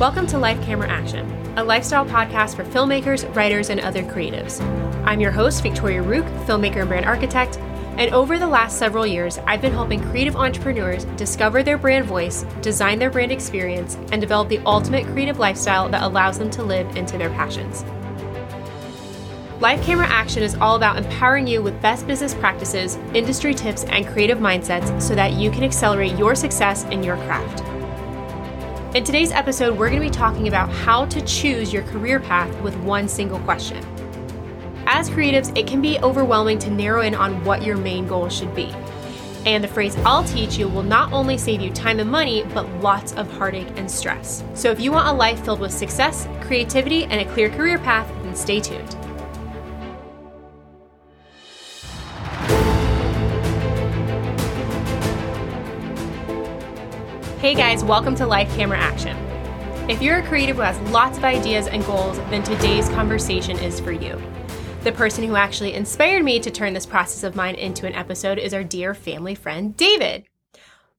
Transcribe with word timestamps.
Welcome 0.00 0.26
to 0.28 0.38
Life 0.38 0.64
Camera 0.64 0.88
Action, 0.88 1.30
a 1.58 1.62
lifestyle 1.62 2.06
podcast 2.06 2.56
for 2.56 2.64
filmmakers, 2.64 3.36
writers, 3.36 3.68
and 3.68 3.80
other 3.80 4.02
creatives. 4.02 4.58
I'm 5.04 5.20
your 5.20 5.30
host, 5.30 5.62
Victoria 5.62 6.00
Rook, 6.00 6.24
filmmaker 6.46 6.76
and 6.76 6.88
brand 6.88 7.04
architect, 7.04 7.58
and 7.98 8.10
over 8.14 8.38
the 8.38 8.46
last 8.46 8.78
several 8.78 9.06
years, 9.06 9.36
I've 9.46 9.60
been 9.60 9.74
helping 9.74 10.00
creative 10.00 10.36
entrepreneurs 10.36 11.04
discover 11.18 11.62
their 11.62 11.76
brand 11.76 12.06
voice, 12.06 12.46
design 12.62 12.98
their 12.98 13.10
brand 13.10 13.30
experience, 13.30 13.98
and 14.10 14.22
develop 14.22 14.48
the 14.48 14.60
ultimate 14.60 15.04
creative 15.04 15.38
lifestyle 15.38 15.86
that 15.90 16.02
allows 16.02 16.38
them 16.38 16.48
to 16.52 16.62
live 16.62 16.96
into 16.96 17.18
their 17.18 17.28
passions. 17.28 17.84
Life 19.60 19.82
Camera 19.84 20.06
Action 20.06 20.42
is 20.42 20.54
all 20.54 20.76
about 20.76 20.96
empowering 20.96 21.46
you 21.46 21.60
with 21.60 21.78
best 21.82 22.06
business 22.06 22.32
practices, 22.32 22.96
industry 23.12 23.52
tips, 23.52 23.84
and 23.84 24.06
creative 24.06 24.38
mindsets 24.38 25.02
so 25.02 25.14
that 25.14 25.34
you 25.34 25.50
can 25.50 25.62
accelerate 25.62 26.16
your 26.16 26.34
success 26.34 26.84
in 26.84 27.02
your 27.02 27.18
craft. 27.18 27.62
In 28.92 29.04
today's 29.04 29.30
episode, 29.30 29.78
we're 29.78 29.88
going 29.88 30.02
to 30.02 30.08
be 30.08 30.12
talking 30.12 30.48
about 30.48 30.68
how 30.68 31.06
to 31.06 31.20
choose 31.20 31.72
your 31.72 31.84
career 31.84 32.18
path 32.18 32.52
with 32.60 32.76
one 32.78 33.06
single 33.06 33.38
question. 33.38 33.78
As 34.84 35.08
creatives, 35.08 35.56
it 35.56 35.68
can 35.68 35.80
be 35.80 36.00
overwhelming 36.00 36.58
to 36.58 36.70
narrow 36.70 37.02
in 37.02 37.14
on 37.14 37.44
what 37.44 37.62
your 37.62 37.76
main 37.76 38.08
goal 38.08 38.28
should 38.28 38.52
be. 38.52 38.74
And 39.46 39.62
the 39.62 39.68
phrase 39.68 39.96
I'll 39.98 40.24
teach 40.24 40.58
you 40.58 40.66
will 40.66 40.82
not 40.82 41.12
only 41.12 41.38
save 41.38 41.60
you 41.60 41.70
time 41.70 42.00
and 42.00 42.10
money, 42.10 42.42
but 42.52 42.68
lots 42.80 43.12
of 43.12 43.30
heartache 43.30 43.70
and 43.76 43.88
stress. 43.88 44.42
So 44.54 44.72
if 44.72 44.80
you 44.80 44.90
want 44.90 45.06
a 45.06 45.12
life 45.12 45.44
filled 45.44 45.60
with 45.60 45.72
success, 45.72 46.26
creativity, 46.40 47.04
and 47.04 47.20
a 47.20 47.32
clear 47.32 47.48
career 47.48 47.78
path, 47.78 48.08
then 48.24 48.34
stay 48.34 48.58
tuned. 48.58 48.96
Hey 57.40 57.54
guys, 57.54 57.82
welcome 57.82 58.14
to 58.16 58.26
Life 58.26 58.54
Camera 58.54 58.76
Action. 58.76 59.16
If 59.88 60.02
you're 60.02 60.18
a 60.18 60.26
creative 60.28 60.56
who 60.56 60.62
has 60.62 60.78
lots 60.90 61.16
of 61.16 61.24
ideas 61.24 61.68
and 61.68 61.82
goals, 61.86 62.18
then 62.28 62.42
today's 62.42 62.90
conversation 62.90 63.58
is 63.60 63.80
for 63.80 63.92
you. 63.92 64.20
The 64.84 64.92
person 64.92 65.24
who 65.24 65.36
actually 65.36 65.72
inspired 65.72 66.22
me 66.22 66.38
to 66.38 66.50
turn 66.50 66.74
this 66.74 66.84
process 66.84 67.24
of 67.24 67.34
mine 67.34 67.54
into 67.54 67.86
an 67.86 67.94
episode 67.94 68.38
is 68.38 68.52
our 68.52 68.62
dear 68.62 68.92
family 68.92 69.34
friend, 69.34 69.74
David. 69.74 70.26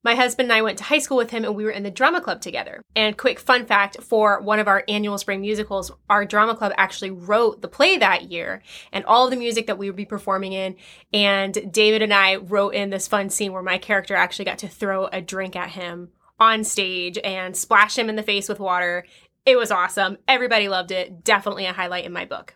My 0.03 0.15
husband 0.15 0.47
and 0.47 0.53
I 0.57 0.63
went 0.63 0.79
to 0.79 0.83
high 0.83 0.97
school 0.97 1.17
with 1.17 1.29
him 1.29 1.45
and 1.45 1.55
we 1.55 1.63
were 1.63 1.69
in 1.69 1.83
the 1.83 1.91
drama 1.91 2.21
club 2.21 2.41
together. 2.41 2.81
And 2.95 3.15
quick 3.15 3.39
fun 3.39 3.67
fact 3.67 4.01
for 4.01 4.41
one 4.41 4.57
of 4.57 4.67
our 4.67 4.83
annual 4.87 5.19
spring 5.19 5.41
musicals, 5.41 5.91
our 6.09 6.25
drama 6.25 6.55
club 6.55 6.73
actually 6.75 7.11
wrote 7.11 7.61
the 7.61 7.67
play 7.67 7.97
that 7.97 8.31
year 8.31 8.63
and 8.91 9.05
all 9.05 9.25
of 9.25 9.29
the 9.29 9.37
music 9.37 9.67
that 9.67 9.77
we 9.77 9.87
would 9.87 9.95
be 9.95 10.05
performing 10.05 10.53
in. 10.53 10.75
And 11.13 11.71
David 11.71 12.01
and 12.01 12.11
I 12.15 12.37
wrote 12.37 12.73
in 12.73 12.89
this 12.89 13.07
fun 13.07 13.29
scene 13.29 13.53
where 13.53 13.61
my 13.61 13.77
character 13.77 14.15
actually 14.15 14.45
got 14.45 14.57
to 14.57 14.67
throw 14.67 15.05
a 15.05 15.21
drink 15.21 15.55
at 15.55 15.69
him 15.69 16.09
on 16.41 16.65
stage 16.65 17.17
and 17.23 17.55
splash 17.55 17.97
him 17.97 18.09
in 18.09 18.17
the 18.17 18.23
face 18.23 18.49
with 18.49 18.59
water. 18.59 19.05
It 19.45 19.57
was 19.57 19.71
awesome. 19.71 20.17
Everybody 20.27 20.67
loved 20.67 20.91
it. 20.91 21.23
Definitely 21.23 21.67
a 21.67 21.73
highlight 21.73 22.05
in 22.05 22.11
my 22.11 22.25
book. 22.25 22.55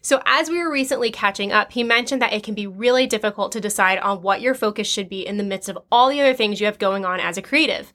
So, 0.00 0.22
as 0.24 0.48
we 0.48 0.58
were 0.58 0.72
recently 0.72 1.10
catching 1.10 1.52
up, 1.52 1.72
he 1.72 1.82
mentioned 1.82 2.22
that 2.22 2.32
it 2.32 2.42
can 2.42 2.54
be 2.54 2.66
really 2.66 3.06
difficult 3.06 3.52
to 3.52 3.60
decide 3.60 3.98
on 3.98 4.22
what 4.22 4.40
your 4.40 4.54
focus 4.54 4.88
should 4.88 5.08
be 5.08 5.26
in 5.26 5.36
the 5.36 5.44
midst 5.44 5.68
of 5.68 5.78
all 5.90 6.08
the 6.08 6.20
other 6.20 6.34
things 6.34 6.60
you 6.60 6.66
have 6.66 6.78
going 6.78 7.04
on 7.04 7.20
as 7.20 7.36
a 7.36 7.42
creative. 7.42 7.92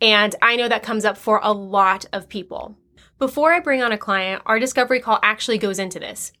And 0.00 0.34
I 0.42 0.56
know 0.56 0.68
that 0.68 0.82
comes 0.82 1.04
up 1.04 1.16
for 1.16 1.40
a 1.42 1.52
lot 1.52 2.04
of 2.12 2.28
people. 2.28 2.76
Before 3.18 3.52
I 3.52 3.60
bring 3.60 3.82
on 3.82 3.92
a 3.92 3.98
client, 3.98 4.42
our 4.44 4.58
discovery 4.58 5.00
call 5.00 5.18
actually 5.22 5.58
goes 5.58 5.78
into 5.78 5.98
this. 5.98 6.32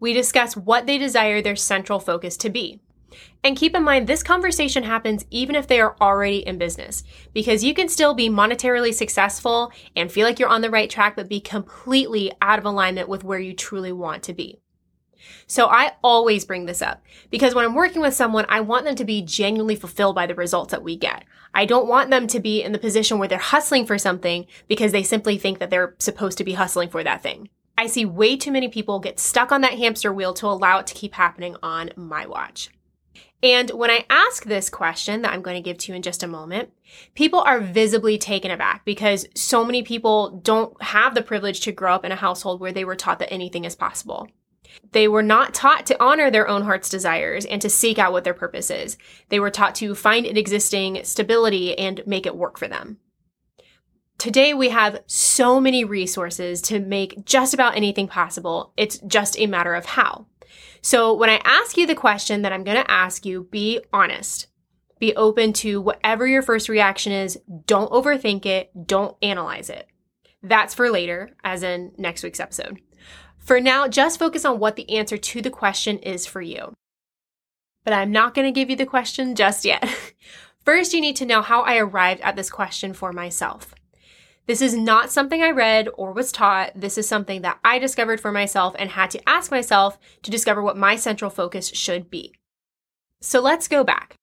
We 0.00 0.12
discuss 0.12 0.56
what 0.56 0.86
they 0.86 0.98
desire 0.98 1.40
their 1.40 1.54
central 1.54 2.00
focus 2.00 2.36
to 2.38 2.50
be. 2.50 2.80
And 3.42 3.56
keep 3.56 3.74
in 3.74 3.82
mind, 3.82 4.06
this 4.06 4.22
conversation 4.22 4.82
happens 4.82 5.26
even 5.30 5.54
if 5.54 5.66
they 5.66 5.80
are 5.80 5.96
already 6.00 6.38
in 6.38 6.58
business, 6.58 7.04
because 7.32 7.64
you 7.64 7.74
can 7.74 7.88
still 7.88 8.14
be 8.14 8.28
monetarily 8.28 8.94
successful 8.94 9.72
and 9.94 10.10
feel 10.10 10.26
like 10.26 10.38
you're 10.38 10.48
on 10.48 10.62
the 10.62 10.70
right 10.70 10.88
track, 10.88 11.16
but 11.16 11.28
be 11.28 11.40
completely 11.40 12.32
out 12.40 12.58
of 12.58 12.64
alignment 12.64 13.08
with 13.08 13.24
where 13.24 13.38
you 13.38 13.54
truly 13.54 13.92
want 13.92 14.22
to 14.24 14.32
be. 14.32 14.60
So 15.46 15.66
I 15.66 15.92
always 16.02 16.44
bring 16.44 16.66
this 16.66 16.82
up 16.82 17.02
because 17.30 17.54
when 17.54 17.64
I'm 17.64 17.74
working 17.74 18.02
with 18.02 18.14
someone, 18.14 18.46
I 18.48 18.60
want 18.60 18.84
them 18.84 18.96
to 18.96 19.04
be 19.04 19.22
genuinely 19.22 19.76
fulfilled 19.76 20.14
by 20.14 20.26
the 20.26 20.34
results 20.34 20.70
that 20.70 20.82
we 20.82 20.96
get. 20.96 21.24
I 21.54 21.64
don't 21.64 21.88
want 21.88 22.10
them 22.10 22.26
to 22.28 22.40
be 22.40 22.62
in 22.62 22.72
the 22.72 22.78
position 22.78 23.18
where 23.18 23.28
they're 23.28 23.38
hustling 23.38 23.86
for 23.86 23.98
something 23.98 24.46
because 24.68 24.92
they 24.92 25.02
simply 25.02 25.38
think 25.38 25.58
that 25.58 25.70
they're 25.70 25.94
supposed 25.98 26.38
to 26.38 26.44
be 26.44 26.54
hustling 26.54 26.88
for 26.88 27.04
that 27.04 27.22
thing. 27.22 27.48
I 27.76 27.86
see 27.86 28.04
way 28.04 28.36
too 28.36 28.52
many 28.52 28.68
people 28.68 29.00
get 29.00 29.18
stuck 29.18 29.50
on 29.50 29.60
that 29.62 29.78
hamster 29.78 30.12
wheel 30.12 30.32
to 30.34 30.46
allow 30.46 30.78
it 30.78 30.86
to 30.88 30.94
keep 30.94 31.14
happening 31.14 31.56
on 31.62 31.90
my 31.96 32.26
watch. 32.26 32.70
And 33.44 33.70
when 33.72 33.90
I 33.90 34.06
ask 34.08 34.44
this 34.44 34.70
question 34.70 35.20
that 35.20 35.32
I'm 35.32 35.42
going 35.42 35.56
to 35.56 35.60
give 35.60 35.76
to 35.76 35.92
you 35.92 35.96
in 35.96 36.00
just 36.00 36.22
a 36.22 36.26
moment, 36.26 36.70
people 37.14 37.40
are 37.40 37.60
visibly 37.60 38.16
taken 38.16 38.50
aback 38.50 38.86
because 38.86 39.26
so 39.34 39.66
many 39.66 39.82
people 39.82 40.30
don't 40.42 40.82
have 40.82 41.14
the 41.14 41.20
privilege 41.20 41.60
to 41.60 41.72
grow 41.72 41.94
up 41.94 42.06
in 42.06 42.10
a 42.10 42.16
household 42.16 42.58
where 42.58 42.72
they 42.72 42.86
were 42.86 42.96
taught 42.96 43.18
that 43.18 43.30
anything 43.30 43.66
is 43.66 43.76
possible. 43.76 44.28
They 44.92 45.08
were 45.08 45.22
not 45.22 45.52
taught 45.52 45.84
to 45.86 46.02
honor 46.02 46.30
their 46.30 46.48
own 46.48 46.62
heart's 46.62 46.88
desires 46.88 47.44
and 47.44 47.60
to 47.60 47.68
seek 47.68 47.98
out 47.98 48.12
what 48.12 48.24
their 48.24 48.32
purpose 48.32 48.70
is. 48.70 48.96
They 49.28 49.38
were 49.38 49.50
taught 49.50 49.74
to 49.76 49.94
find 49.94 50.24
an 50.24 50.38
existing 50.38 51.04
stability 51.04 51.78
and 51.78 52.02
make 52.06 52.24
it 52.24 52.36
work 52.36 52.58
for 52.58 52.66
them. 52.66 52.96
Today, 54.16 54.54
we 54.54 54.70
have 54.70 55.02
so 55.06 55.60
many 55.60 55.84
resources 55.84 56.62
to 56.62 56.80
make 56.80 57.26
just 57.26 57.52
about 57.52 57.76
anything 57.76 58.08
possible. 58.08 58.72
It's 58.78 58.98
just 59.00 59.38
a 59.38 59.46
matter 59.46 59.74
of 59.74 59.84
how. 59.84 60.26
So 60.84 61.14
when 61.14 61.30
I 61.30 61.40
ask 61.44 61.78
you 61.78 61.86
the 61.86 61.94
question 61.94 62.42
that 62.42 62.52
I'm 62.52 62.62
going 62.62 62.76
to 62.76 62.90
ask 62.90 63.24
you, 63.24 63.44
be 63.50 63.80
honest. 63.90 64.48
Be 64.98 65.16
open 65.16 65.54
to 65.54 65.80
whatever 65.80 66.26
your 66.26 66.42
first 66.42 66.68
reaction 66.68 67.10
is. 67.10 67.38
Don't 67.64 67.90
overthink 67.90 68.44
it. 68.44 68.86
Don't 68.86 69.16
analyze 69.22 69.70
it. 69.70 69.88
That's 70.42 70.74
for 70.74 70.90
later, 70.90 71.30
as 71.42 71.62
in 71.62 71.92
next 71.96 72.22
week's 72.22 72.38
episode. 72.38 72.82
For 73.38 73.62
now, 73.62 73.88
just 73.88 74.18
focus 74.18 74.44
on 74.44 74.58
what 74.58 74.76
the 74.76 74.90
answer 74.94 75.16
to 75.16 75.40
the 75.40 75.48
question 75.48 75.98
is 76.00 76.26
for 76.26 76.42
you. 76.42 76.74
But 77.84 77.94
I'm 77.94 78.12
not 78.12 78.34
going 78.34 78.46
to 78.46 78.60
give 78.60 78.68
you 78.68 78.76
the 78.76 78.84
question 78.84 79.34
just 79.34 79.64
yet. 79.64 79.88
First, 80.66 80.92
you 80.92 81.00
need 81.00 81.16
to 81.16 81.24
know 81.24 81.40
how 81.40 81.62
I 81.62 81.78
arrived 81.78 82.20
at 82.20 82.36
this 82.36 82.50
question 82.50 82.92
for 82.92 83.10
myself. 83.10 83.74
This 84.46 84.60
is 84.60 84.74
not 84.74 85.10
something 85.10 85.42
I 85.42 85.50
read 85.50 85.88
or 85.94 86.12
was 86.12 86.30
taught. 86.30 86.72
This 86.74 86.98
is 86.98 87.08
something 87.08 87.42
that 87.42 87.58
I 87.64 87.78
discovered 87.78 88.20
for 88.20 88.30
myself 88.30 88.74
and 88.78 88.90
had 88.90 89.10
to 89.12 89.28
ask 89.28 89.50
myself 89.50 89.98
to 90.22 90.30
discover 90.30 90.62
what 90.62 90.76
my 90.76 90.96
central 90.96 91.30
focus 91.30 91.68
should 91.68 92.10
be. 92.10 92.34
So 93.22 93.40
let's 93.40 93.68
go 93.68 93.84
back. 93.84 94.16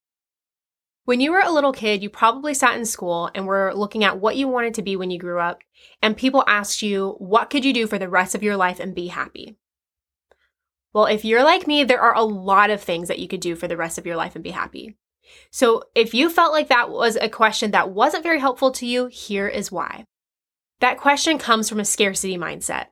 When 1.05 1.19
you 1.19 1.31
were 1.31 1.41
a 1.43 1.51
little 1.51 1.73
kid, 1.73 2.03
you 2.03 2.09
probably 2.11 2.53
sat 2.53 2.77
in 2.77 2.85
school 2.85 3.31
and 3.33 3.47
were 3.47 3.73
looking 3.73 4.03
at 4.03 4.19
what 4.19 4.35
you 4.35 4.47
wanted 4.47 4.75
to 4.75 4.83
be 4.83 4.95
when 4.95 5.09
you 5.09 5.17
grew 5.17 5.39
up, 5.39 5.61
and 6.03 6.15
people 6.15 6.43
asked 6.45 6.83
you, 6.83 7.15
what 7.17 7.49
could 7.49 7.65
you 7.65 7.73
do 7.73 7.87
for 7.87 7.97
the 7.97 8.07
rest 8.07 8.35
of 8.35 8.43
your 8.43 8.55
life 8.55 8.79
and 8.79 8.93
be 8.93 9.07
happy? 9.07 9.57
Well, 10.93 11.07
if 11.07 11.25
you're 11.25 11.43
like 11.43 11.65
me, 11.65 11.83
there 11.83 11.99
are 11.99 12.15
a 12.15 12.21
lot 12.21 12.69
of 12.69 12.81
things 12.81 13.07
that 13.07 13.17
you 13.17 13.27
could 13.27 13.39
do 13.39 13.55
for 13.55 13.67
the 13.67 13.77
rest 13.77 13.97
of 13.97 14.05
your 14.05 14.15
life 14.15 14.35
and 14.35 14.43
be 14.43 14.51
happy. 14.51 14.95
So 15.49 15.83
if 15.95 16.13
you 16.13 16.29
felt 16.29 16.51
like 16.51 16.67
that 16.67 16.91
was 16.91 17.15
a 17.15 17.29
question 17.29 17.71
that 17.71 17.89
wasn't 17.89 18.23
very 18.23 18.39
helpful 18.39 18.71
to 18.73 18.85
you, 18.85 19.07
here 19.07 19.47
is 19.47 19.71
why. 19.71 20.05
That 20.81 20.97
question 20.97 21.37
comes 21.37 21.69
from 21.69 21.79
a 21.79 21.85
scarcity 21.85 22.37
mindset. 22.37 22.87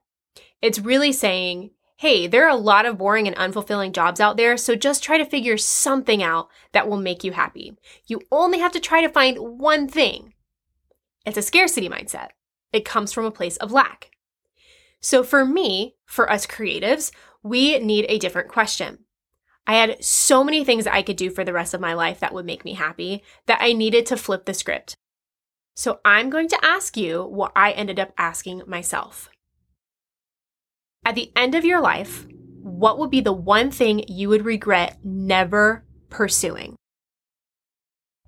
It's 0.62 0.80
really 0.80 1.12
saying, 1.12 1.72
hey, 1.98 2.28
there 2.28 2.46
are 2.46 2.50
a 2.50 2.56
lot 2.56 2.86
of 2.86 2.98
boring 2.98 3.28
and 3.28 3.36
unfulfilling 3.36 3.92
jobs 3.92 4.20
out 4.20 4.38
there, 4.38 4.56
so 4.58 4.76
just 4.76 5.04
try 5.04 5.18
to 5.18 5.26
figure 5.26 5.58
something 5.58 6.24
out 6.24 6.50
that 6.72 6.88
will 6.88 7.02
make 7.02 7.24
you 7.24 7.32
happy. 7.32 7.74
You 8.06 8.22
only 8.32 8.60
have 8.60 8.72
to 8.74 8.80
try 8.80 9.02
to 9.02 9.10
find 9.10 9.60
one 9.60 9.88
thing. 9.88 10.34
It's 11.26 11.38
a 11.38 11.42
scarcity 11.42 11.90
mindset. 11.90 12.30
It 12.72 12.86
comes 12.86 13.12
from 13.12 13.26
a 13.26 13.32
place 13.32 13.58
of 13.58 13.72
lack. 13.72 14.12
So 15.02 15.24
for 15.24 15.44
me, 15.44 15.96
for 16.06 16.32
us 16.32 16.46
creatives, 16.46 17.12
we 17.42 17.80
need 17.80 18.06
a 18.08 18.20
different 18.20 18.50
question. 18.50 19.00
I 19.66 19.76
had 19.76 20.04
so 20.04 20.44
many 20.44 20.64
things 20.64 20.86
I 20.86 21.02
could 21.02 21.18
do 21.18 21.30
for 21.30 21.44
the 21.44 21.54
rest 21.54 21.74
of 21.74 21.82
my 21.82 21.94
life 21.94 22.20
that 22.20 22.34
would 22.34 22.46
make 22.46 22.64
me 22.64 22.74
happy 22.74 23.24
that 23.48 23.60
I 23.62 23.74
needed 23.74 24.06
to 24.08 24.18
flip 24.18 24.46
the 24.46 24.54
script. 24.54 24.96
So 25.76 26.00
I'm 26.04 26.30
going 26.30 26.50
to 26.50 26.66
ask 26.66 26.98
you 26.98 27.24
what 27.24 27.52
I 27.56 27.72
ended 27.72 28.00
up 28.00 28.12
asking 28.18 28.64
myself. 28.68 29.30
At 31.06 31.16
the 31.16 31.32
end 31.36 31.56
of 31.56 31.66
your 31.66 31.82
life, 31.82 32.28
what 32.62 33.00
would 33.00 33.10
be 33.10 33.22
the 33.22 33.34
one 33.34 33.72
thing 33.72 34.04
you 34.08 34.30
would 34.30 34.46
regret 34.46 35.00
never 35.04 35.86
pursuing? 36.10 36.76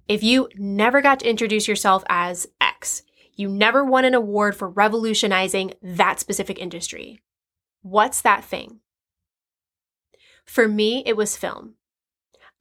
If 0.07 0.23
you 0.23 0.49
never 0.55 1.01
got 1.01 1.19
to 1.19 1.29
introduce 1.29 1.67
yourself 1.67 2.03
as 2.09 2.47
X, 2.59 3.03
you 3.35 3.47
never 3.47 3.83
won 3.83 4.05
an 4.05 4.13
award 4.13 4.55
for 4.55 4.69
revolutionizing 4.69 5.73
that 5.81 6.19
specific 6.19 6.59
industry, 6.59 7.21
what's 7.81 8.21
that 8.21 8.43
thing? 8.43 8.79
For 10.45 10.67
me, 10.67 11.03
it 11.05 11.15
was 11.15 11.37
film. 11.37 11.75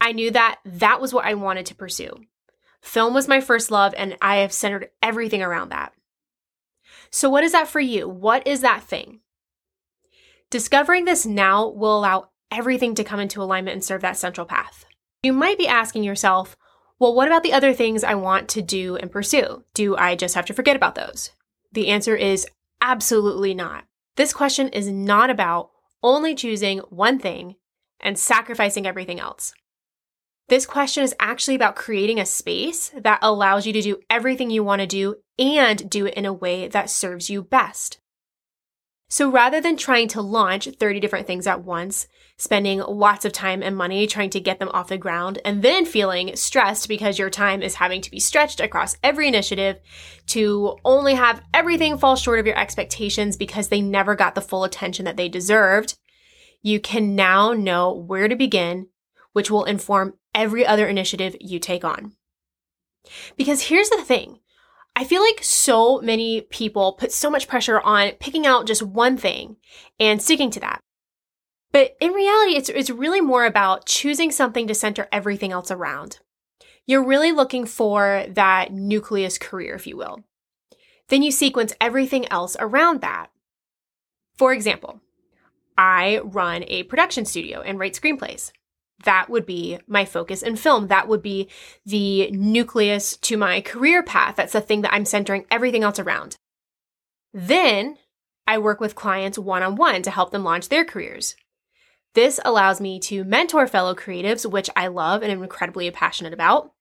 I 0.01 0.13
knew 0.13 0.31
that 0.31 0.61
that 0.65 1.01
was 1.01 1.13
what 1.13 1.25
I 1.25 1.35
wanted 1.35 1.67
to 1.67 1.75
pursue. 1.75 2.21
Film 2.81 3.15
was 3.15 3.29
my 3.29 3.41
first 3.41 3.71
love, 3.71 3.95
and 3.97 4.17
I 4.21 4.37
have 4.37 4.53
centered 4.53 4.91
everything 5.03 5.43
around 5.43 5.71
that. 5.71 5.93
So, 7.11 7.29
what 7.29 7.45
is 7.45 7.53
that 7.53 7.69
for 7.69 7.81
you? 7.81 8.09
What 8.09 8.47
is 8.47 8.61
that 8.61 8.83
thing? 8.83 9.21
Discovering 10.51 11.05
this 11.05 11.27
now 11.27 11.69
will 11.69 11.99
allow 11.99 12.31
everything 12.51 12.95
to 12.97 13.05
come 13.05 13.21
into 13.21 13.43
alignment 13.43 13.75
and 13.75 13.85
serve 13.85 14.01
that 14.03 14.17
central 14.17 14.47
path. 14.47 14.85
You 15.23 15.33
might 15.33 15.59
be 15.59 15.69
asking 15.69 16.05
yourself, 16.05 16.57
well, 16.99 17.15
what 17.15 17.29
about 17.29 17.43
the 17.43 17.53
other 17.53 17.73
things 17.73 18.05
I 18.05 18.15
want 18.15 18.49
to 18.51 18.63
do 18.63 18.97
and 18.97 19.11
pursue? 19.11 19.65
Do 19.75 19.97
I 19.97 20.17
just 20.17 20.35
have 20.35 20.47
to 20.47 20.55
forget 20.55 20.77
about 20.77 20.95
those? 20.95 21.31
The 21.73 21.89
answer 21.89 22.17
is 22.17 22.47
absolutely 22.81 23.55
not. 23.55 23.85
This 24.17 24.33
question 24.33 24.69
is 24.69 24.91
not 24.91 25.31
about 25.31 25.71
only 26.03 26.35
choosing 26.35 26.79
one 26.91 27.19
thing 27.19 27.57
and 28.01 28.19
sacrificing 28.19 28.87
everything 28.87 29.21
else. 29.21 29.53
This 30.51 30.67
question 30.67 31.05
is 31.05 31.15
actually 31.21 31.55
about 31.55 31.77
creating 31.77 32.19
a 32.19 32.27
space 32.27 32.91
that 32.97 33.21
allows 33.23 33.69
you 33.69 33.73
to 33.73 33.81
do 33.81 34.01
everything 34.11 34.51
you 34.51 34.65
want 34.65 34.81
to 34.81 34.87
do 34.87 35.15
and 35.39 35.89
do 35.89 36.07
it 36.07 36.15
in 36.15 36.27
a 36.27 36.33
way 36.33 36.67
that 36.67 36.91
serves 36.91 37.31
you 37.31 37.41
best. 37.41 38.01
So 39.09 39.31
rather 39.31 39.61
than 39.61 39.77
trying 39.77 40.09
to 40.09 40.21
launch 40.21 40.67
30 40.67 40.99
different 40.99 41.29
things 41.29 41.47
at 41.47 41.63
once, 41.63 42.09
spending 42.37 42.81
lots 42.81 43.25
of 43.25 43.33
time 43.33 43.63
and 43.63 43.77
money 43.77 44.09
trying 44.09 44.31
to 44.31 44.41
get 44.41 44.59
them 44.59 44.71
off 44.71 44.89
the 44.89 44.99
ground, 44.99 45.39
and 45.45 45.63
then 45.63 45.87
feeling 45.87 46.35
stressed 46.35 46.89
because 46.89 47.17
your 47.17 47.31
time 47.31 47.63
is 47.63 47.77
having 47.77 48.01
to 48.01 48.11
be 48.11 48.19
stretched 48.19 48.59
across 48.59 48.97
every 49.05 49.29
initiative 49.29 49.79
to 50.27 50.77
only 50.85 51.15
have 51.15 51.43
everything 51.55 51.97
fall 51.97 52.17
short 52.17 52.41
of 52.41 52.47
your 52.47 52.59
expectations 52.59 53.37
because 53.37 53.69
they 53.69 53.81
never 53.81 54.17
got 54.17 54.35
the 54.35 54.41
full 54.41 54.65
attention 54.65 55.05
that 55.05 55.17
they 55.17 55.29
deserved, 55.29 55.97
you 56.61 56.81
can 56.81 57.15
now 57.15 57.53
know 57.53 57.93
where 57.93 58.27
to 58.27 58.35
begin, 58.35 58.89
which 59.33 59.51
will 59.51 59.65
inform 59.65 60.15
every 60.35 60.67
other 60.67 60.87
initiative 60.87 61.37
you 61.41 61.59
take 61.59 61.85
on. 61.85 62.13
Because 63.37 63.63
here's 63.63 63.89
the 63.89 64.03
thing 64.03 64.41
I 64.97 65.05
feel 65.05 65.23
like 65.23 65.43
so 65.43 66.01
many 66.01 66.43
people 66.43 66.93
put 66.93 67.13
so 67.13 67.31
much 67.31 67.49
pressure 67.49 67.81
on 67.81 68.13
picking 68.21 68.47
out 68.47 68.67
just 68.67 68.83
one 68.83 69.17
thing 69.17 69.57
and 69.99 70.21
sticking 70.21 70.51
to 70.51 70.61
that. 70.61 70.81
But 71.73 71.97
in 72.01 72.13
reality, 72.13 72.57
it's, 72.57 72.69
it's 72.69 72.91
really 72.91 73.21
more 73.21 73.45
about 73.45 73.87
choosing 73.87 74.33
something 74.33 74.67
to 74.67 74.75
center 74.75 75.09
everything 75.13 75.53
else 75.53 75.71
around. 75.71 76.19
You're 76.87 77.05
really 77.05 77.31
looking 77.31 77.65
for 77.65 78.27
that 78.31 78.73
nucleus 78.73 79.39
career, 79.39 79.75
if 79.75 79.87
you 79.87 79.97
will. 79.97 80.25
Then 81.09 81.23
you 81.23 81.31
sequence 81.31 81.73
everything 81.81 82.27
else 82.29 82.57
around 82.59 83.01
that. 83.01 83.29
For 84.37 84.53
example, 84.53 85.01
I 85.79 86.19
run 86.25 86.65
a 86.67 86.83
production 86.85 87.25
studio 87.25 87.61
and 87.61 87.79
write 87.79 87.95
screenplays 87.95 88.53
that 89.05 89.31
would 89.31 89.47
be 89.47 89.79
my 89.87 90.05
focus 90.05 90.43
in 90.43 90.57
film. 90.57 90.89
That 90.89 91.09
would 91.09 91.23
be 91.23 91.49
the 91.87 92.31
nucleus 92.31 93.17
to 93.19 93.37
my 93.37 93.61
career 93.61 94.03
path. 94.03 94.37
That's 94.37 94.53
the 94.53 94.61
thing 94.61 94.83
that 94.83 94.93
I'm 94.93 95.05
centering 95.05 95.47
everything 95.51 95.83
else 95.83 95.99
around. 95.99 96.37
Then 97.33 97.97
I 98.47 98.59
work 98.59 98.81
with 98.81 98.95
clients 98.95 99.39
one 99.39 99.63
on 99.63 99.77
one 99.77 100.03
to 100.03 100.11
help 100.11 100.33
them 100.33 100.45
launch 100.45 100.69
their 100.69 100.85
careers. 100.85 101.37
This 102.15 102.41
allows 102.45 102.81
me 102.81 102.99
to 103.01 103.25
mentor 103.25 103.67
fellow 103.69 103.95
creatives, 103.95 104.51
which 104.51 104.69
I 104.75 104.89
love 104.89 105.23
and 105.23 105.31
am 105.31 105.43
incredibly 105.43 105.89
passionate 105.91 106.33
about, 106.33 106.73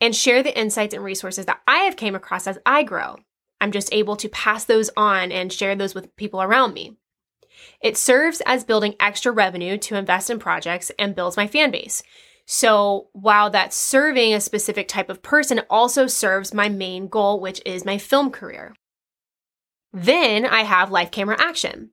and 0.00 0.14
share 0.14 0.42
the 0.42 0.58
insights 0.58 0.92
and 0.94 1.02
resources 1.02 1.46
that 1.46 1.60
I 1.66 1.78
have 1.78 1.96
came 1.96 2.14
across 2.14 2.46
as 2.46 2.58
I 2.66 2.82
grow. 2.82 3.16
I'm 3.60 3.72
just 3.72 3.92
able 3.92 4.16
to 4.16 4.28
pass 4.28 4.64
those 4.64 4.90
on 4.96 5.32
and 5.32 5.52
share 5.52 5.74
those 5.74 5.94
with 5.94 6.14
people 6.16 6.42
around 6.42 6.74
me. 6.74 6.98
It 7.80 7.96
serves 7.96 8.42
as 8.46 8.64
building 8.64 8.94
extra 9.00 9.32
revenue 9.32 9.78
to 9.78 9.96
invest 9.96 10.30
in 10.30 10.38
projects 10.38 10.90
and 10.98 11.14
builds 11.14 11.36
my 11.36 11.46
fan 11.46 11.70
base. 11.70 12.02
So 12.46 13.08
while 13.12 13.50
that's 13.50 13.76
serving 13.76 14.32
a 14.32 14.40
specific 14.40 14.88
type 14.88 15.10
of 15.10 15.22
person, 15.22 15.58
it 15.58 15.66
also 15.68 16.06
serves 16.06 16.54
my 16.54 16.68
main 16.68 17.08
goal, 17.08 17.40
which 17.40 17.60
is 17.66 17.84
my 17.84 17.98
film 17.98 18.30
career. 18.30 18.74
Then 19.92 20.46
I 20.46 20.62
have 20.62 20.90
Life 20.90 21.10
Camera 21.10 21.36
Action. 21.38 21.90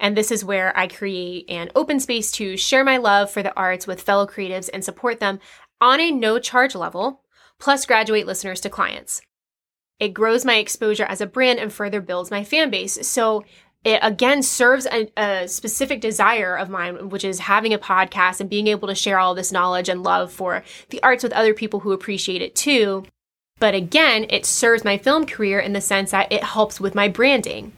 And 0.00 0.16
this 0.16 0.32
is 0.32 0.44
where 0.44 0.76
I 0.76 0.88
create 0.88 1.48
an 1.48 1.70
open 1.76 2.00
space 2.00 2.32
to 2.32 2.56
share 2.56 2.84
my 2.84 2.96
love 2.96 3.30
for 3.30 3.42
the 3.42 3.54
arts 3.56 3.86
with 3.86 4.02
fellow 4.02 4.26
creatives 4.26 4.68
and 4.72 4.84
support 4.84 5.20
them 5.20 5.38
on 5.80 6.00
a 6.00 6.10
no 6.10 6.38
charge 6.38 6.74
level, 6.74 7.22
plus 7.60 7.86
graduate 7.86 8.26
listeners 8.26 8.60
to 8.62 8.70
clients. 8.70 9.22
It 10.00 10.08
grows 10.08 10.44
my 10.44 10.56
exposure 10.56 11.04
as 11.04 11.20
a 11.20 11.26
brand 11.26 11.60
and 11.60 11.72
further 11.72 12.00
builds 12.00 12.30
my 12.30 12.42
fan 12.42 12.70
base. 12.70 13.06
So 13.06 13.44
it 13.84 14.00
again 14.02 14.42
serves 14.42 14.86
a, 14.86 15.10
a, 15.16 15.46
specific 15.46 16.00
desire 16.00 16.56
of 16.56 16.70
mine, 16.70 17.10
which 17.10 17.24
is 17.24 17.40
having 17.40 17.74
a 17.74 17.78
podcast 17.78 18.40
and 18.40 18.48
being 18.48 18.66
able 18.66 18.88
to 18.88 18.94
share 18.94 19.18
all 19.18 19.34
this 19.34 19.52
knowledge 19.52 19.90
and 19.90 20.02
love 20.02 20.32
for 20.32 20.64
the 20.88 21.02
arts 21.02 21.22
with 21.22 21.34
other 21.34 21.52
people 21.52 21.80
who 21.80 21.92
appreciate 21.92 22.40
it 22.40 22.54
too. 22.54 23.04
But 23.58 23.74
again, 23.74 24.26
it 24.30 24.46
serves 24.46 24.84
my 24.84 24.98
film 24.98 25.26
career 25.26 25.60
in 25.60 25.74
the 25.74 25.80
sense 25.80 26.10
that 26.10 26.32
it 26.32 26.42
helps 26.42 26.80
with 26.80 26.94
my 26.94 27.08
branding. 27.08 27.72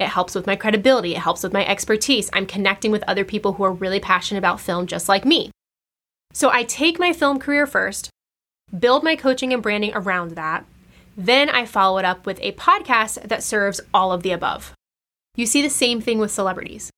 It 0.00 0.08
helps 0.08 0.34
with 0.34 0.46
my 0.48 0.56
credibility. 0.56 1.14
It 1.14 1.20
helps 1.20 1.44
with 1.44 1.52
my 1.52 1.64
expertise. 1.64 2.28
I'm 2.32 2.46
connecting 2.46 2.90
with 2.90 3.04
other 3.06 3.24
people 3.24 3.54
who 3.54 3.62
are 3.62 3.72
really 3.72 4.00
passionate 4.00 4.38
about 4.38 4.60
film 4.60 4.88
just 4.88 5.08
like 5.08 5.24
me. 5.24 5.52
So 6.32 6.50
I 6.50 6.64
take 6.64 6.98
my 6.98 7.12
film 7.12 7.38
career 7.38 7.66
first, 7.66 8.10
build 8.76 9.04
my 9.04 9.14
coaching 9.14 9.52
and 9.52 9.62
branding 9.62 9.92
around 9.94 10.32
that. 10.32 10.64
Then 11.16 11.48
I 11.48 11.66
follow 11.66 11.98
it 11.98 12.04
up 12.04 12.26
with 12.26 12.40
a 12.40 12.52
podcast 12.52 13.28
that 13.28 13.42
serves 13.42 13.80
all 13.94 14.12
of 14.12 14.22
the 14.22 14.32
above. 14.32 14.74
You 15.34 15.46
see 15.46 15.62
the 15.62 15.70
same 15.70 16.00
thing 16.00 16.18
with 16.18 16.30
celebrities. 16.30 16.90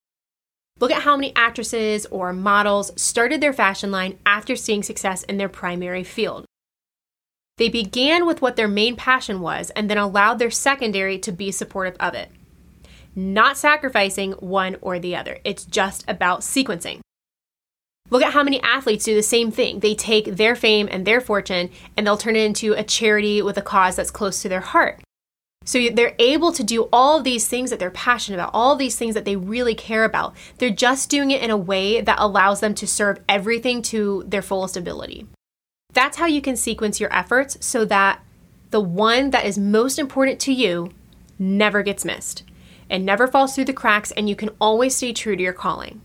Look 0.81 0.90
at 0.90 1.02
how 1.02 1.16
many 1.16 1.32
actresses 1.36 2.04
or 2.06 2.32
models 2.32 2.90
started 3.00 3.40
their 3.40 3.52
fashion 3.52 3.92
line 3.92 4.19
after 4.26 4.56
seeing 4.56 4.82
success 4.82 5.22
in 5.22 5.36
their 5.36 5.48
primary 5.48 6.02
field. 6.02 6.44
They 7.58 7.69
began 7.69 8.26
with 8.26 8.42
what 8.42 8.56
their 8.56 8.66
main 8.66 8.96
passion 8.96 9.40
was 9.40 9.70
and 9.70 9.88
then 9.88 9.98
allowed 9.98 10.40
their 10.40 10.50
secondary 10.50 11.16
to 11.20 11.31
be 11.31 11.52
supportive 11.52 11.96
of 12.00 12.14
it. 12.14 12.28
Not 13.14 13.56
sacrificing 13.56 14.32
one 14.32 14.76
or 14.81 14.98
the 14.98 15.14
other, 15.14 15.38
it's 15.44 15.64
just 15.64 16.04
about 16.08 16.40
sequencing. 16.40 16.98
Look 18.10 18.25
at 18.25 18.32
how 18.32 18.42
many 18.42 18.60
athletes 18.60 19.04
do 19.04 19.14
the 19.14 19.22
same 19.22 19.52
thing. 19.52 19.78
They 19.78 19.94
take 19.94 20.25
their 20.36 20.56
fame 20.56 20.88
and 20.90 21.06
their 21.06 21.20
fortune 21.20 21.70
and 21.96 22.04
they'll 22.04 22.16
turn 22.16 22.34
it 22.34 22.44
into 22.44 22.72
a 22.72 22.82
charity 22.82 23.40
with 23.40 23.56
a 23.56 23.62
cause 23.62 23.94
that's 23.94 24.10
close 24.10 24.42
to 24.42 24.48
their 24.48 24.60
heart. 24.60 25.04
So 25.64 25.88
they're 25.90 26.14
able 26.19 26.52
to 26.52 26.62
do 26.62 26.88
all 26.93 27.22
these 27.22 27.49
things 27.49 27.70
that 27.70 27.78
they're 27.78 27.90
passionate 27.90 28.37
about, 28.37 28.50
all 28.52 28.76
these 28.76 28.96
things 28.96 29.14
that 29.14 29.25
they 29.25 29.37
really 29.37 29.75
care 29.75 30.05
about. 30.05 30.34
They're 30.58 30.70
just 30.70 31.08
doing 31.08 31.31
it 31.31 31.43
in 31.43 31.50
a 31.50 31.56
way 31.56 32.00
that 32.00 32.19
allows 32.20 32.61
them 32.61 32.75
to 32.75 32.87
serve 32.87 33.20
everything 33.28 33.81
to 33.82 34.25
their 34.26 34.43
fullest 34.43 34.76
ability. 34.76 35.26
That's 35.93 36.19
how 36.19 36.26
you 36.26 36.43
can 36.43 36.56
sequence 36.56 37.00
your 37.00 37.12
efforts 37.14 37.56
so 37.61 37.84
that 37.87 38.20
the 38.70 38.81
one 38.81 39.31
that 39.31 39.46
is 39.46 39.56
most 39.56 39.99
important 39.99 40.40
to 40.40 40.52
you 40.52 40.90
never 41.38 41.82
gets 41.82 42.05
missed 42.05 42.43
and 42.90 43.06
never 43.06 43.26
falls 43.26 43.55
through 43.55 43.64
the 43.64 43.72
cracks, 43.72 44.10
and 44.10 44.28
you 44.28 44.37
can 44.37 44.50
always 44.60 44.94
stay 44.94 45.12
true 45.12 45.37
to 45.37 45.43
your 45.43 45.52
calling. 45.52 46.02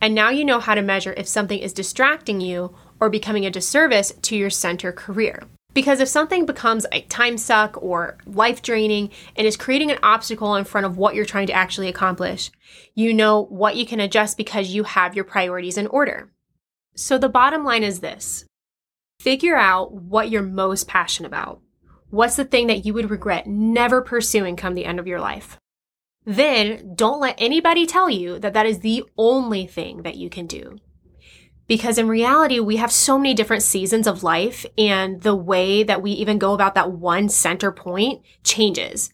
And 0.00 0.14
now 0.14 0.28
you 0.28 0.44
know 0.44 0.60
how 0.60 0.74
to 0.74 0.82
measure 0.82 1.14
if 1.16 1.26
something 1.26 1.58
is 1.58 1.72
distracting 1.72 2.40
you 2.40 2.74
or 3.00 3.08
becoming 3.08 3.46
a 3.46 3.50
disservice 3.50 4.12
to 4.22 4.36
your 4.36 4.50
center 4.50 4.92
career. 4.92 5.44
Because 5.74 5.98
if 5.98 6.08
something 6.08 6.46
becomes 6.46 6.86
a 6.92 7.02
time 7.02 7.36
suck 7.36 7.82
or 7.82 8.16
life 8.26 8.62
draining 8.62 9.10
and 9.36 9.46
is 9.46 9.56
creating 9.56 9.90
an 9.90 9.98
obstacle 10.02 10.54
in 10.54 10.64
front 10.64 10.86
of 10.86 10.96
what 10.96 11.16
you're 11.16 11.24
trying 11.24 11.48
to 11.48 11.52
actually 11.52 11.88
accomplish, 11.88 12.52
you 12.94 13.12
know 13.12 13.44
what 13.46 13.76
you 13.76 13.84
can 13.84 13.98
adjust 14.00 14.36
because 14.36 14.70
you 14.70 14.84
have 14.84 15.16
your 15.16 15.24
priorities 15.24 15.76
in 15.76 15.88
order. 15.88 16.30
So 16.94 17.18
the 17.18 17.28
bottom 17.28 17.64
line 17.64 17.82
is 17.82 18.00
this 18.00 18.44
figure 19.20 19.56
out 19.56 19.92
what 19.92 20.30
you're 20.30 20.42
most 20.42 20.86
passionate 20.86 21.28
about. 21.28 21.60
What's 22.10 22.36
the 22.36 22.44
thing 22.44 22.68
that 22.68 22.86
you 22.86 22.94
would 22.94 23.10
regret 23.10 23.46
never 23.46 24.00
pursuing 24.00 24.54
come 24.54 24.74
the 24.74 24.84
end 24.84 25.00
of 25.00 25.06
your 25.06 25.20
life? 25.20 25.58
Then 26.24 26.94
don't 26.94 27.20
let 27.20 27.34
anybody 27.38 27.84
tell 27.86 28.08
you 28.08 28.38
that 28.38 28.52
that 28.54 28.66
is 28.66 28.80
the 28.80 29.04
only 29.18 29.66
thing 29.66 30.02
that 30.02 30.16
you 30.16 30.30
can 30.30 30.46
do 30.46 30.78
because 31.66 31.98
in 31.98 32.08
reality, 32.08 32.60
we 32.60 32.76
have 32.76 32.92
so 32.92 33.18
many 33.18 33.34
different 33.34 33.62
seasons 33.62 34.06
of 34.06 34.22
life, 34.22 34.66
and 34.76 35.22
the 35.22 35.34
way 35.34 35.82
that 35.82 36.02
we 36.02 36.12
even 36.12 36.38
go 36.38 36.52
about 36.52 36.74
that 36.74 36.92
one 36.92 37.28
center 37.28 37.72
point 37.72 38.22
changes. 38.42 39.12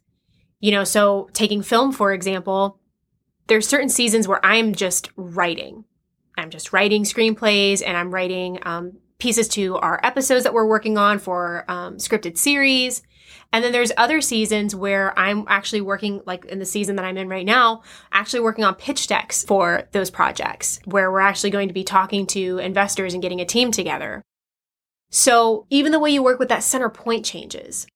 You 0.59 0.73
know, 0.73 0.85
so 0.85 1.29
taking 1.33 1.63
film, 1.63 1.93
for 1.93 2.13
example, 2.13 2.79
there's 3.47 3.67
certain 3.67 3.89
seasons 3.89 4.29
where 4.29 4.45
I'm 4.45 4.75
just 4.75 5.11
writing. 5.17 5.85
I'm 6.37 6.51
just 6.51 6.73
writing 6.73 7.05
screenplays 7.05 7.83
and 7.85 7.97
I'm 7.97 8.13
writing 8.13 8.59
um, 8.63 8.99
pieces 9.19 9.49
to 9.49 9.77
our 9.77 10.01
episodes 10.03 10.45
that 10.45 10.55
we're 10.55 10.67
working 10.67 10.99
on 10.99 11.19
for 11.19 11.65
um, 11.69 11.97
scripted 11.97 12.37
series. 12.37 13.03
And 13.53 13.65
then 13.65 13.73
there's 13.73 13.93
other 13.97 14.21
seasons 14.21 14.77
where 14.77 15.19
I'm 15.19 15.45
actually 15.49 15.81
working, 15.81 16.23
like 16.25 16.45
in 16.45 16.61
the 16.61 16.65
season 16.65 16.97
that 16.97 17.05
I'm 17.05 17.17
in 17.17 17.29
right 17.29 17.47
now, 17.47 17.83
actually 18.13 18.41
working 18.41 18.65
on 18.65 18.77
pitch 18.77 19.09
decks 19.09 19.45
for 19.45 19.89
those 19.93 20.11
projects 20.11 20.79
where 20.85 21.11
we're 21.11 21.21
actually 21.21 21.51
going 21.51 21.69
to 21.69 21.75
be 21.75 21.83
talking 21.83 22.27
to 22.29 22.59
investors 22.59 23.13
and 23.13 23.23
getting 23.23 23.41
a 23.41 23.45
team 23.45 23.73
together. 23.73 24.23
So 25.11 25.67
even 25.69 25.91
the 25.91 25.99
way 25.99 26.11
you 26.11 26.23
work 26.23 26.39
with 26.39 26.49
that 26.49 26.63
center 26.63 26.89
point 26.89 27.25
changes. 27.25 27.87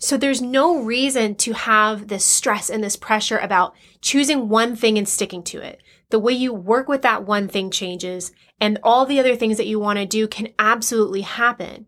So 0.00 0.16
there's 0.16 0.42
no 0.42 0.80
reason 0.80 1.34
to 1.36 1.54
have 1.54 2.08
this 2.08 2.24
stress 2.24 2.70
and 2.70 2.84
this 2.84 2.96
pressure 2.96 3.38
about 3.38 3.74
choosing 4.00 4.48
one 4.48 4.76
thing 4.76 4.96
and 4.96 5.08
sticking 5.08 5.42
to 5.44 5.58
it. 5.58 5.82
The 6.10 6.20
way 6.20 6.34
you 6.34 6.52
work 6.52 6.86
with 6.86 7.02
that 7.02 7.24
one 7.24 7.48
thing 7.48 7.70
changes 7.70 8.30
and 8.60 8.78
all 8.82 9.06
the 9.06 9.18
other 9.18 9.34
things 9.34 9.56
that 9.56 9.66
you 9.66 9.80
want 9.80 9.98
to 9.98 10.06
do 10.06 10.28
can 10.28 10.48
absolutely 10.58 11.22
happen 11.22 11.86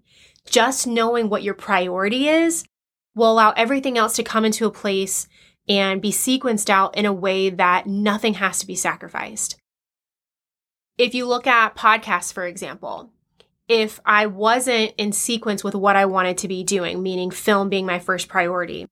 just 0.50 0.86
knowing 0.86 1.28
what 1.28 1.42
your 1.42 1.54
priority 1.54 2.28
is 2.28 2.64
will 3.14 3.32
allow 3.32 3.52
everything 3.52 3.96
else 3.96 4.16
to 4.16 4.22
come 4.22 4.44
into 4.44 4.66
a 4.66 4.70
place 4.70 5.26
and 5.68 6.02
be 6.02 6.10
sequenced 6.10 6.68
out 6.68 6.96
in 6.96 7.06
a 7.06 7.12
way 7.12 7.48
that 7.48 7.86
nothing 7.86 8.34
has 8.34 8.58
to 8.58 8.66
be 8.66 8.74
sacrificed. 8.74 9.56
If 10.98 11.14
you 11.14 11.26
look 11.26 11.46
at 11.46 11.76
podcasts, 11.76 12.32
for 12.32 12.44
example, 12.44 13.10
if 13.68 14.00
I 14.04 14.26
wasn't 14.26 14.92
in 14.98 15.12
sequence 15.12 15.62
with 15.62 15.74
what 15.74 15.96
I 15.96 16.06
wanted 16.06 16.38
to 16.38 16.48
be 16.48 16.64
doing, 16.64 17.02
meaning 17.02 17.30
film 17.30 17.68
being 17.68 17.86
my 17.86 18.00
first 18.00 18.28
priority, 18.28 18.86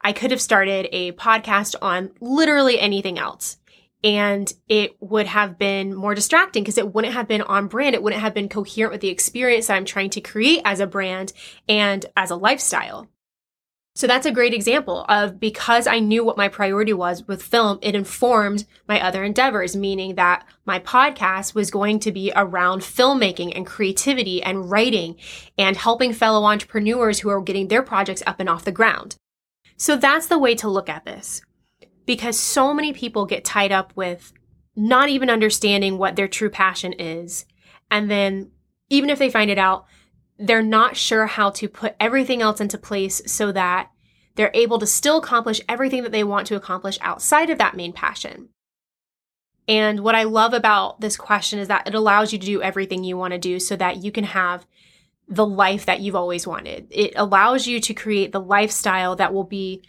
I 0.00 0.12
could 0.12 0.30
have 0.30 0.40
started 0.40 0.88
a 0.92 1.12
podcast 1.12 1.74
on 1.82 2.12
literally 2.20 2.78
anything 2.78 3.18
else. 3.18 3.58
And 4.06 4.52
it 4.68 4.96
would 5.00 5.26
have 5.26 5.58
been 5.58 5.92
more 5.92 6.14
distracting 6.14 6.62
because 6.62 6.78
it 6.78 6.94
wouldn't 6.94 7.14
have 7.14 7.26
been 7.26 7.42
on 7.42 7.66
brand. 7.66 7.96
It 7.96 8.04
wouldn't 8.04 8.22
have 8.22 8.34
been 8.34 8.48
coherent 8.48 8.92
with 8.92 9.00
the 9.00 9.08
experience 9.08 9.66
that 9.66 9.74
I'm 9.74 9.84
trying 9.84 10.10
to 10.10 10.20
create 10.20 10.62
as 10.64 10.78
a 10.78 10.86
brand 10.86 11.32
and 11.68 12.06
as 12.16 12.30
a 12.30 12.36
lifestyle. 12.36 13.08
So 13.96 14.06
that's 14.06 14.24
a 14.24 14.30
great 14.30 14.54
example 14.54 15.04
of 15.08 15.40
because 15.40 15.88
I 15.88 15.98
knew 15.98 16.24
what 16.24 16.36
my 16.36 16.46
priority 16.46 16.92
was 16.92 17.26
with 17.26 17.42
film, 17.42 17.80
it 17.82 17.96
informed 17.96 18.64
my 18.86 19.00
other 19.00 19.24
endeavors, 19.24 19.74
meaning 19.74 20.14
that 20.14 20.46
my 20.64 20.78
podcast 20.78 21.56
was 21.56 21.72
going 21.72 21.98
to 22.00 22.12
be 22.12 22.30
around 22.36 22.82
filmmaking 22.82 23.56
and 23.56 23.66
creativity 23.66 24.40
and 24.40 24.70
writing 24.70 25.16
and 25.58 25.76
helping 25.76 26.12
fellow 26.12 26.44
entrepreneurs 26.44 27.18
who 27.18 27.28
are 27.28 27.42
getting 27.42 27.66
their 27.66 27.82
projects 27.82 28.22
up 28.24 28.38
and 28.38 28.48
off 28.48 28.64
the 28.64 28.70
ground. 28.70 29.16
So 29.76 29.96
that's 29.96 30.28
the 30.28 30.38
way 30.38 30.54
to 30.56 30.68
look 30.68 30.88
at 30.88 31.04
this 31.04 31.42
because 32.06 32.38
so 32.38 32.72
many 32.72 32.92
people 32.92 33.26
get 33.26 33.44
tied 33.44 33.72
up 33.72 33.92
with 33.96 34.32
not 34.76 35.08
even 35.08 35.28
understanding 35.30 35.98
what 35.98 36.16
their 36.16 36.28
true 36.28 36.50
passion 36.50 36.92
is. 36.94 37.44
And 37.90 38.10
then 38.10 38.50
even 38.88 39.10
if 39.10 39.18
they 39.18 39.30
find 39.30 39.50
it 39.50 39.58
out, 39.58 39.86
they're 40.38 40.62
not 40.62 40.96
sure 40.96 41.26
how 41.26 41.50
to 41.50 41.68
put 41.68 41.96
everything 41.98 42.42
else 42.42 42.60
into 42.60 42.78
place 42.78 43.22
so 43.26 43.52
that 43.52 43.90
they're 44.34 44.50
able 44.52 44.78
to 44.78 44.86
still 44.86 45.18
accomplish 45.18 45.62
everything 45.68 46.02
that 46.02 46.12
they 46.12 46.24
want 46.24 46.46
to 46.48 46.56
accomplish 46.56 46.98
outside 47.00 47.48
of 47.50 47.58
that 47.58 47.74
main 47.74 47.92
passion. 47.92 48.50
And 49.66 50.00
what 50.00 50.14
I 50.14 50.24
love 50.24 50.52
about 50.52 51.00
this 51.00 51.16
question 51.16 51.58
is 51.58 51.68
that 51.68 51.88
it 51.88 51.94
allows 51.94 52.32
you 52.32 52.38
to 52.38 52.46
do 52.46 52.62
everything 52.62 53.02
you 53.02 53.16
want 53.16 53.32
to 53.32 53.38
do 53.38 53.58
so 53.58 53.74
that 53.76 53.96
you 54.04 54.12
can 54.12 54.24
have 54.24 54.66
the 55.26 55.46
life 55.46 55.86
that 55.86 56.00
you've 56.00 56.14
always 56.14 56.46
wanted. 56.46 56.86
It 56.90 57.14
allows 57.16 57.66
you 57.66 57.80
to 57.80 57.94
create 57.94 58.30
the 58.30 58.40
lifestyle 58.40 59.16
that 59.16 59.34
will 59.34 59.44
be 59.44 59.82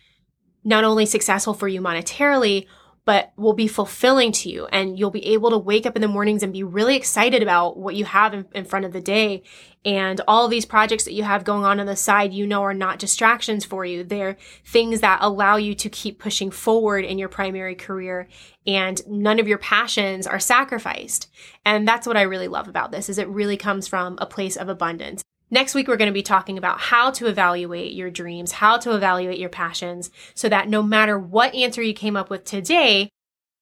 not 0.67 0.83
only 0.83 1.05
successful 1.05 1.53
for 1.53 1.69
you 1.69 1.81
monetarily, 1.81 2.67
but 3.05 3.31
will 3.37 3.53
be 3.53 3.69
fulfilling 3.69 4.33
to 4.33 4.49
you. 4.49 4.65
And 4.65 4.99
you'll 4.99 5.11
be 5.11 5.27
able 5.27 5.49
to 5.51 5.57
wake 5.57 5.85
up 5.85 5.95
in 5.95 6.01
the 6.01 6.09
mornings 6.09 6.43
and 6.43 6.51
be 6.51 6.63
really 6.63 6.97
excited 6.97 7.41
about 7.41 7.77
what 7.77 7.95
you 7.95 8.03
have 8.03 8.33
in, 8.33 8.45
in 8.53 8.65
front 8.65 8.83
of 8.83 8.91
the 8.91 8.99
day. 8.99 9.43
And 9.85 10.19
all 10.27 10.49
these 10.49 10.65
projects 10.65 11.05
that 11.05 11.13
you 11.13 11.23
have 11.23 11.45
going 11.45 11.63
on 11.63 11.79
on 11.79 11.85
the 11.85 11.95
side, 11.95 12.33
you 12.33 12.45
know, 12.45 12.63
are 12.63 12.73
not 12.73 12.99
distractions 12.99 13.63
for 13.63 13.85
you. 13.85 14.03
They're 14.03 14.35
things 14.65 14.99
that 14.99 15.19
allow 15.21 15.55
you 15.55 15.73
to 15.75 15.89
keep 15.89 16.19
pushing 16.19 16.51
forward 16.51 17.05
in 17.05 17.17
your 17.17 17.29
primary 17.29 17.75
career 17.75 18.27
and 18.65 19.01
none 19.07 19.39
of 19.39 19.47
your 19.47 19.59
passions 19.59 20.27
are 20.27 20.37
sacrificed. 20.37 21.29
And 21.63 21.87
that's 21.87 22.07
what 22.07 22.17
I 22.17 22.23
really 22.23 22.49
love 22.49 22.67
about 22.67 22.91
this 22.91 23.07
is 23.07 23.17
it 23.17 23.29
really 23.29 23.55
comes 23.55 23.87
from 23.87 24.17
a 24.19 24.25
place 24.25 24.57
of 24.57 24.67
abundance. 24.67 25.23
Next 25.49 25.73
week, 25.73 25.87
we're 25.87 25.97
going 25.97 26.09
to 26.09 26.13
be 26.13 26.23
talking 26.23 26.57
about 26.57 26.79
how 26.79 27.09
to 27.11 27.27
evaluate 27.27 27.93
your 27.93 28.09
dreams, 28.09 28.51
how 28.53 28.77
to 28.79 28.93
evaluate 28.93 29.39
your 29.39 29.49
passions, 29.49 30.11
so 30.35 30.49
that 30.49 30.67
no 30.67 30.83
matter 30.83 31.17
what 31.17 31.55
answer 31.55 31.81
you 31.81 31.93
came 31.93 32.17
up 32.17 32.29
with 32.29 32.43
today, 32.43 33.09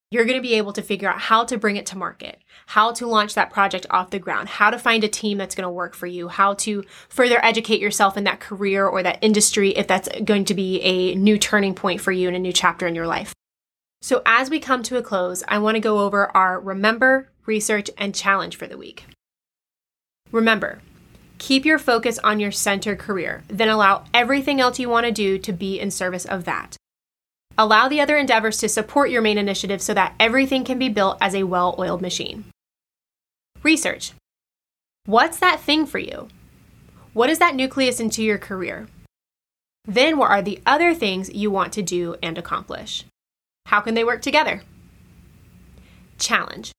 you're 0.10 0.26
going 0.26 0.38
to 0.38 0.42
be 0.42 0.56
able 0.56 0.74
to 0.74 0.82
figure 0.82 1.10
out 1.10 1.20
how 1.20 1.44
to 1.44 1.58
bring 1.58 1.76
it 1.76 1.86
to 1.88 1.98
market, 1.98 2.42
how 2.68 2.92
to 2.94 3.06
launch 3.06 3.36
that 3.36 3.52
project 3.52 3.86
off 3.92 4.10
the 4.10 4.18
ground, 4.18 4.50
how 4.50 4.72
to 4.72 4.80
find 4.80 5.04
a 5.04 5.08
team 5.08 5.38
that's 5.38 5.54
going 5.54 5.66
to 5.66 5.70
work 5.70 5.94
for 5.94 6.08
you, 6.08 6.28
how 6.28 6.54
to 6.56 6.84
further 7.10 7.44
educate 7.44 7.82
yourself 7.82 8.18
in 8.18 8.24
that 8.24 8.40
career 8.40 8.88
or 8.88 9.04
that 9.04 9.20
industry 9.22 9.72
if 9.72 9.88
that's 9.88 10.10
going 10.24 10.46
to 10.46 10.54
be 10.54 10.82
a 10.82 11.16
new 11.16 11.38
turning 11.38 11.76
point 11.76 12.02
for 12.02 12.12
you 12.12 12.28
and 12.28 12.36
a 12.36 12.40
new 12.40 12.54
chapter 12.54 12.88
in 12.88 12.96
your 12.96 13.08
life. 13.08 13.34
So, 14.02 14.22
as 14.26 14.50
we 14.50 14.60
come 14.60 14.84
to 14.84 14.98
a 14.98 15.02
close, 15.02 15.44
I 15.48 15.58
want 15.58 15.76
to 15.76 15.82
go 15.82 16.00
over 16.00 16.36
our 16.36 16.60
remember, 16.60 17.32
research, 17.46 17.90
and 17.98 18.14
challenge 18.14 18.56
for 18.56 18.68
the 18.68 18.78
week. 18.78 19.06
Remember, 20.32 20.82
Keep 21.38 21.66
your 21.66 21.80
focus 21.80 22.18
on 22.20 22.40
your 22.40 22.52
center 22.52 22.96
career, 22.96 23.44
then 23.48 23.70
allow 23.70 24.06
everything 24.14 24.62
else 24.62 24.80
you 24.80 24.90
want 24.90 25.06
to 25.06 25.12
do 25.12 25.38
to 25.38 25.52
be 25.52 25.80
in 25.80 25.92
service 25.92 26.26
of 26.26 26.46
that. 26.46 26.78
Allow 27.58 27.88
the 27.88 28.02
other 28.02 28.18
endeavors 28.18 28.58
to 28.60 28.70
support 28.70 29.10
your 29.10 29.22
main 29.22 29.38
initiative 29.38 29.82
so 29.82 29.94
that 29.94 30.16
everything 30.20 30.64
can 30.64 30.78
be 30.78 30.90
built 30.90 31.18
as 31.22 31.36
a 31.36 31.44
well 31.44 31.76
oiled 31.78 32.02
machine. 32.02 32.46
Research. 33.64 34.14
What's 35.06 35.40
that 35.40 35.62
thing 35.62 35.86
for 35.86 36.00
you? 36.00 36.28
What 37.14 37.30
is 37.30 37.40
that 37.40 37.56
nucleus 37.56 38.00
into 38.00 38.24
your 38.24 38.38
career? 38.38 38.88
Then, 39.86 40.18
what 40.18 40.32
are 40.32 40.42
the 40.42 40.62
other 40.66 40.94
things 40.94 41.34
you 41.34 41.52
want 41.52 41.72
to 41.74 41.82
do 41.82 42.16
and 42.22 42.38
accomplish? 42.38 43.06
How 43.68 43.82
can 43.82 43.94
they 43.94 44.04
work 44.04 44.22
together? 44.22 44.64
Challenge. 46.18 46.72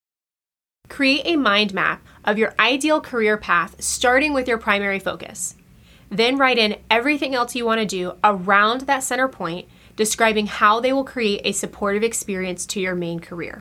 Create 0.88 1.22
a 1.24 1.36
mind 1.36 1.72
map 1.72 2.02
of 2.26 2.38
your 2.38 2.54
ideal 2.58 3.00
career 3.00 3.36
path, 3.36 3.80
starting 3.80 4.32
with 4.32 4.48
your 4.48 4.58
primary 4.58 4.98
focus. 4.98 5.54
Then 6.10 6.36
write 6.36 6.58
in 6.58 6.76
everything 6.90 7.34
else 7.34 7.54
you 7.54 7.64
want 7.64 7.80
to 7.80 7.86
do 7.86 8.12
around 8.22 8.82
that 8.82 9.02
center 9.02 9.28
point, 9.28 9.68
describing 9.96 10.46
how 10.46 10.80
they 10.80 10.92
will 10.92 11.04
create 11.04 11.40
a 11.44 11.52
supportive 11.52 12.02
experience 12.02 12.66
to 12.66 12.80
your 12.80 12.94
main 12.94 13.20
career. 13.20 13.60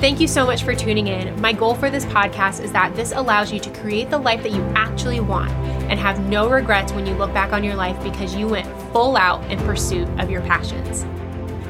Thank 0.00 0.20
you 0.20 0.28
so 0.28 0.46
much 0.46 0.62
for 0.62 0.76
tuning 0.76 1.08
in. 1.08 1.40
My 1.40 1.52
goal 1.52 1.74
for 1.74 1.90
this 1.90 2.04
podcast 2.04 2.62
is 2.62 2.70
that 2.70 2.94
this 2.94 3.10
allows 3.10 3.52
you 3.52 3.58
to 3.58 3.70
create 3.80 4.10
the 4.10 4.18
life 4.18 4.44
that 4.44 4.52
you 4.52 4.62
actually 4.76 5.18
want 5.18 5.50
and 5.90 5.98
have 5.98 6.20
no 6.28 6.48
regrets 6.48 6.92
when 6.92 7.04
you 7.04 7.14
look 7.14 7.34
back 7.34 7.52
on 7.52 7.64
your 7.64 7.74
life 7.74 8.00
because 8.04 8.32
you 8.34 8.46
went 8.46 8.68
full 8.92 9.16
out 9.16 9.42
in 9.50 9.58
pursuit 9.60 10.06
of 10.20 10.30
your 10.30 10.40
passions. 10.42 11.04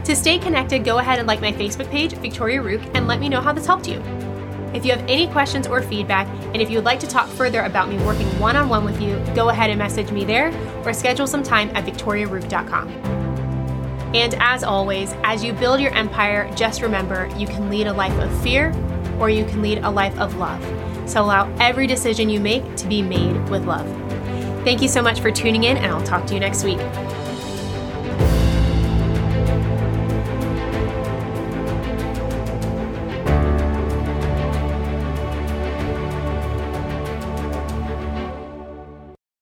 To 0.06 0.14
stay 0.14 0.38
connected, 0.38 0.84
go 0.84 0.98
ahead 0.98 1.18
and 1.18 1.26
like 1.26 1.40
my 1.40 1.52
Facebook 1.52 1.90
page, 1.90 2.12
Victoria 2.12 2.60
Rook, 2.60 2.82
and 2.94 3.06
let 3.06 3.18
me 3.18 3.30
know 3.30 3.40
how 3.40 3.52
this 3.52 3.66
helped 3.66 3.88
you. 3.88 4.02
If 4.74 4.84
you 4.84 4.92
have 4.92 5.04
any 5.08 5.26
questions 5.28 5.66
or 5.66 5.82
feedback, 5.82 6.26
and 6.52 6.62
if 6.62 6.70
you 6.70 6.76
would 6.76 6.84
like 6.84 7.00
to 7.00 7.06
talk 7.06 7.28
further 7.28 7.62
about 7.62 7.88
me 7.88 7.96
working 8.04 8.26
one 8.38 8.56
on 8.56 8.68
one 8.68 8.84
with 8.84 9.00
you, 9.00 9.22
go 9.34 9.48
ahead 9.48 9.70
and 9.70 9.78
message 9.78 10.10
me 10.10 10.24
there 10.24 10.52
or 10.84 10.92
schedule 10.92 11.26
some 11.26 11.42
time 11.42 11.70
at 11.74 11.84
victoriarook.com. 11.84 12.88
And 14.14 14.34
as 14.40 14.64
always, 14.64 15.14
as 15.24 15.44
you 15.44 15.52
build 15.52 15.80
your 15.80 15.92
empire, 15.94 16.50
just 16.54 16.82
remember 16.82 17.28
you 17.36 17.46
can 17.46 17.68
lead 17.68 17.86
a 17.86 17.92
life 17.92 18.16
of 18.18 18.42
fear 18.42 18.72
or 19.18 19.30
you 19.30 19.44
can 19.44 19.62
lead 19.62 19.78
a 19.78 19.90
life 19.90 20.18
of 20.18 20.36
love. 20.36 20.62
So 21.08 21.22
allow 21.22 21.52
every 21.58 21.86
decision 21.86 22.28
you 22.28 22.40
make 22.40 22.76
to 22.76 22.86
be 22.86 23.02
made 23.02 23.48
with 23.48 23.64
love. 23.64 23.86
Thank 24.64 24.82
you 24.82 24.88
so 24.88 25.00
much 25.00 25.20
for 25.20 25.30
tuning 25.30 25.64
in, 25.64 25.76
and 25.78 25.86
I'll 25.86 26.02
talk 26.02 26.26
to 26.26 26.34
you 26.34 26.40
next 26.40 26.64
week. 26.64 26.78